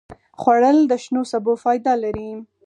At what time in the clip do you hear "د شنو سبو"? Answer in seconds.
0.87-1.53